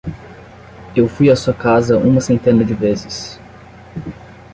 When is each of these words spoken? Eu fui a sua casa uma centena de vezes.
Eu 0.95 1.07
fui 1.07 1.29
a 1.29 1.35
sua 1.35 1.53
casa 1.53 1.99
uma 1.99 2.19
centena 2.21 2.65
de 2.65 2.73
vezes. 2.73 3.39